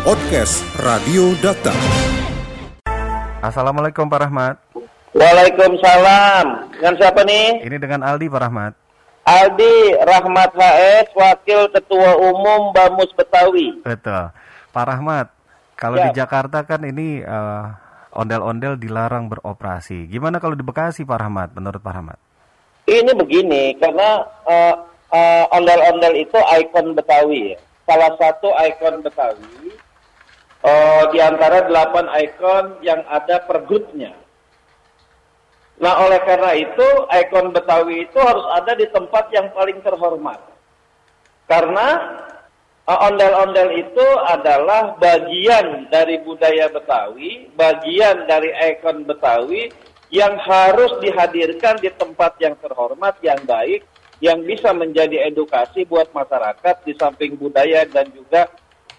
[0.00, 1.76] Podcast Radio Data.
[3.44, 4.56] Assalamualaikum Pak Rahmat.
[5.12, 6.72] Waalaikumsalam.
[6.72, 7.60] Dengan siapa nih?
[7.68, 8.72] Ini dengan Aldi Pak Rahmat.
[9.28, 13.76] Aldi Rahmat HS, Wakil Ketua Umum Bamus Betawi.
[13.84, 14.32] Betul.
[14.72, 15.28] Pak Rahmat,
[15.76, 16.08] kalau Ya.
[16.08, 17.64] di Jakarta kan ini eh,
[18.16, 20.08] ondel-ondel dilarang beroperasi.
[20.08, 22.16] Gimana kalau di Bekasi Pak Rahmat, menurut Pak Rahmat?
[22.88, 24.74] Ini begini, karena eh,
[25.12, 27.58] eh, ondel-ondel itu ikon Betawi ya.
[27.84, 29.76] Salah satu ikon Betawi
[30.64, 34.12] eh, di antara delapan ikon yang ada per grupnya.
[35.80, 40.40] Nah, oleh karena itu, ikon Betawi itu harus ada di tempat yang paling terhormat.
[41.48, 41.88] Karena
[42.84, 49.72] eh, ondel-ondel itu adalah bagian dari budaya Betawi, bagian dari ikon Betawi
[50.10, 53.86] yang harus dihadirkan di tempat yang terhormat, yang baik,
[54.20, 58.52] yang bisa menjadi edukasi buat masyarakat di samping budaya dan juga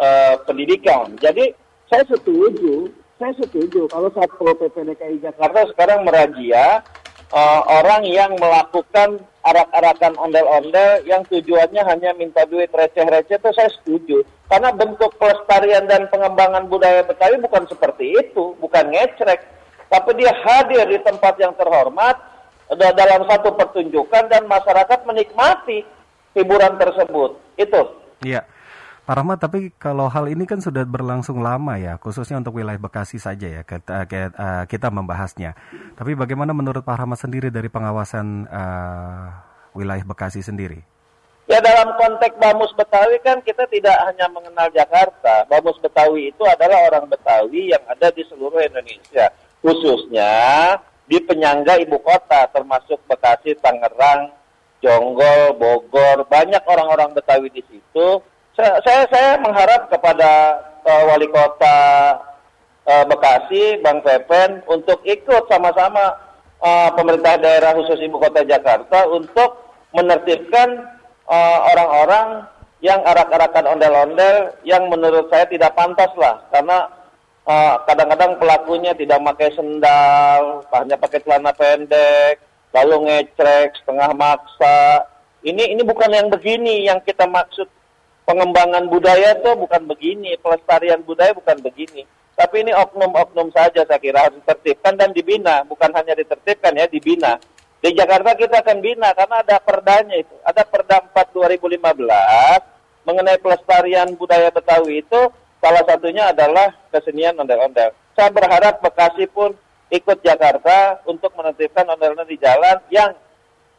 [0.00, 1.16] eh, pendidikan.
[1.18, 1.52] Jadi
[1.88, 6.84] saya setuju, saya setuju kalau Satpol PP DKI Jakarta sekarang merazia
[7.32, 14.26] eh, orang yang melakukan arak-arakan ondel-ondel yang tujuannya hanya minta duit receh-receh itu saya setuju.
[14.46, 19.42] Karena bentuk pelestarian dan pengembangan budaya Betawi bukan seperti itu, bukan ngecrek.
[19.86, 22.18] Tapi dia hadir di tempat yang terhormat
[22.74, 25.86] da- dalam satu pertunjukan dan masyarakat menikmati
[26.34, 27.38] hiburan tersebut.
[27.54, 27.82] Itu.
[28.26, 28.42] Iya.
[29.06, 33.22] Pak Rahmat, tapi kalau hal ini kan sudah berlangsung lama ya, khususnya untuk wilayah Bekasi
[33.22, 35.54] saja ya, kita, kita, kita membahasnya.
[35.94, 39.26] Tapi bagaimana menurut Pak Rahmat sendiri dari pengawasan eh,
[39.78, 40.82] wilayah Bekasi sendiri?
[41.46, 45.46] Ya dalam konteks Bamus Betawi kan kita tidak hanya mengenal Jakarta.
[45.46, 49.30] Bamus Betawi itu adalah orang Betawi yang ada di seluruh Indonesia.
[49.62, 50.34] Khususnya
[51.06, 54.34] di penyangga ibu kota termasuk Bekasi, Tangerang,
[54.82, 56.26] Jonggol, Bogor.
[56.26, 58.34] Banyak orang-orang Betawi di situ.
[58.56, 61.78] Saya, saya, saya mengharap kepada eh, wali kota
[62.88, 66.16] eh, Bekasi, Bang Pepen, untuk ikut sama-sama
[66.64, 69.60] eh, pemerintah daerah khusus ibu kota Jakarta untuk
[69.92, 70.88] menertibkan
[71.28, 72.48] eh, orang-orang
[72.80, 76.88] yang arak-arakan ondel-ondel yang menurut saya tidak pantas lah karena
[77.44, 82.40] eh, kadang-kadang pelakunya tidak pakai sendal, hanya pakai celana pendek,
[82.72, 85.04] lalu ngecrek setengah maksa.
[85.44, 87.68] Ini ini bukan yang begini yang kita maksud
[88.26, 92.04] pengembangan budaya tuh bukan begini, pelestarian budaya bukan begini.
[92.36, 97.40] Tapi ini oknum-oknum saja saya kira harus ditertibkan dan dibina, bukan hanya ditertibkan ya, dibina.
[97.80, 100.34] Di Jakarta kita akan bina karena ada perdanya itu.
[100.42, 105.20] Ada Perda 4 2015 mengenai pelestarian budaya Betawi itu
[105.62, 107.94] salah satunya adalah kesenian ondel-ondel.
[108.18, 109.54] Saya berharap Bekasi pun
[109.92, 113.14] ikut Jakarta untuk menertibkan ondel-ondel di jalan yang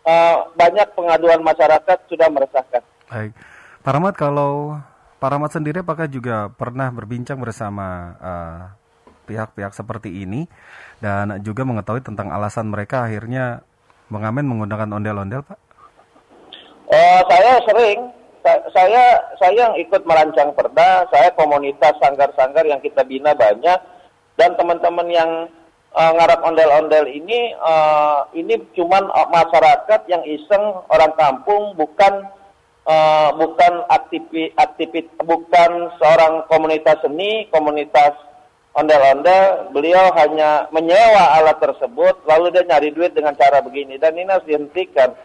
[0.08, 2.82] eh, banyak pengaduan masyarakat sudah meresahkan.
[3.12, 3.36] Baik.
[3.88, 4.76] Pak kalau
[5.16, 8.62] Pak Rahmat sendiri apakah juga pernah berbincang bersama eh,
[9.32, 10.44] pihak-pihak seperti ini
[11.00, 13.64] dan juga mengetahui tentang alasan mereka akhirnya
[14.12, 15.56] mengamen menggunakan ondel-ondel, Pak?
[16.92, 18.12] Oh, saya sering,
[18.44, 23.80] Sa- saya saya yang ikut merancang perda, saya komunitas sanggar-sanggar yang kita bina banyak,
[24.36, 25.32] dan teman-teman yang
[25.96, 32.36] eh, ngarap ondel-ondel ini, eh, ini cuman masyarakat yang iseng orang kampung, bukan
[32.88, 38.16] eh, bukan aktivi, aktivi, bukan seorang komunitas seni, komunitas
[38.78, 44.30] ondel-ondel, beliau hanya menyewa alat tersebut, lalu dia nyari duit dengan cara begini, dan ini
[44.30, 45.18] harus dihentikan.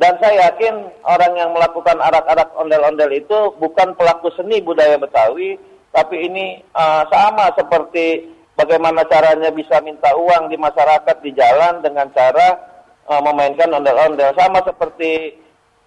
[0.00, 5.60] Dan saya yakin orang yang melakukan arak-arak ondel-ondel itu bukan pelaku seni budaya Betawi,
[5.92, 12.08] tapi ini uh, sama seperti bagaimana caranya bisa minta uang di masyarakat di jalan dengan
[12.16, 12.58] cara
[13.06, 14.32] uh, memainkan ondel-ondel.
[14.34, 15.36] Sama seperti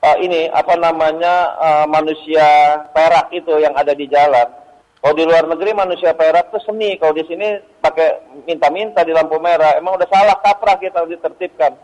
[0.03, 4.45] uh, ini apa namanya uh, manusia perak itu yang ada di jalan.
[5.03, 9.35] Kalau di luar negeri manusia perak itu seni, kalau di sini pakai minta-minta di lampu
[9.35, 11.75] merah, emang udah salah kaprah kita harus ditertibkan.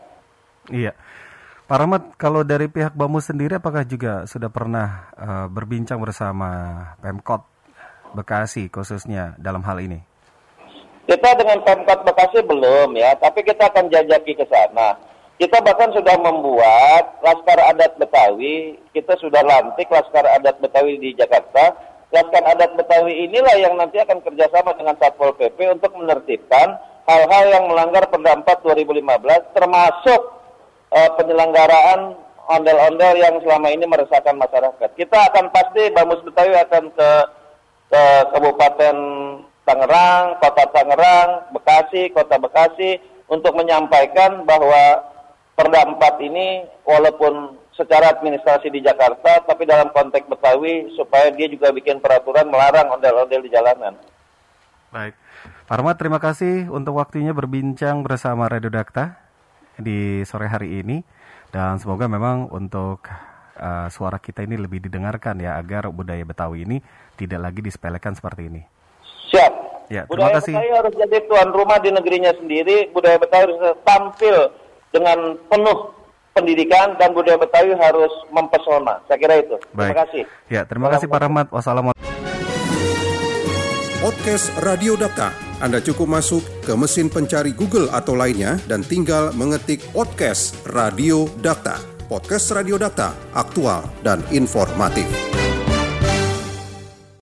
[0.72, 0.96] Iya.
[1.68, 7.46] Pak Rahmat, kalau dari pihak Bamus sendiri apakah juga sudah pernah eh, berbincang bersama Pemkot
[8.10, 10.00] Bekasi khususnya dalam hal ini?
[11.06, 15.09] Kita dengan Pemkot Bekasi belum ya, tapi kita akan jajaki ke sana.
[15.40, 21.80] Kita bahkan sudah membuat Laskar Adat Betawi, kita sudah lantik Laskar Adat Betawi di Jakarta.
[22.12, 26.76] Laskar Adat Betawi inilah yang nanti akan kerjasama dengan Satpol PP untuk menertibkan
[27.08, 28.52] hal-hal yang melanggar Perda 4
[28.84, 30.20] 2015, termasuk
[30.92, 32.20] eh, penyelenggaraan
[32.52, 34.92] ondel-ondel yang selama ini meresahkan masyarakat.
[34.92, 37.10] Kita akan pasti Bamus Betawi akan ke
[37.88, 38.02] ke
[38.36, 38.96] Kabupaten
[39.64, 43.00] Tangerang, Kota Tangerang, Bekasi, Kota Bekasi
[43.32, 45.10] untuk menyampaikan bahwa
[45.60, 51.68] Perda 4 ini walaupun secara administrasi di Jakarta, tapi dalam konteks Betawi supaya dia juga
[51.68, 53.92] bikin peraturan melarang ondel-ondel di jalanan.
[54.88, 55.12] Baik.
[55.68, 59.20] Pak Rahmat, terima kasih untuk waktunya berbincang bersama Radio Dakta
[59.76, 61.04] di sore hari ini.
[61.52, 63.04] Dan semoga memang untuk
[63.60, 66.80] uh, suara kita ini lebih didengarkan ya, agar budaya Betawi ini
[67.20, 68.64] tidak lagi disepelekan seperti ini.
[69.28, 69.52] Siap.
[69.92, 70.54] Ya, terima budaya kasih.
[70.56, 72.88] Betawi harus jadi tuan rumah di negerinya sendiri.
[72.96, 74.36] Budaya Betawi harus tampil
[74.90, 75.78] dengan penuh
[76.34, 79.02] pendidikan dan budaya Betawi harus mempesona.
[79.10, 79.58] Saya kira itu.
[79.58, 79.96] Terima Baik.
[80.06, 80.22] kasih.
[80.46, 81.46] Ya, terima kasih Pak Rahmat.
[81.50, 81.98] Wassalamualaikum.
[84.00, 85.28] Podcast Radio Data.
[85.60, 91.76] Anda cukup masuk ke mesin pencari Google atau lainnya dan tinggal mengetik podcast Radio Data.
[92.08, 95.39] Podcast Radio Data, aktual dan informatif.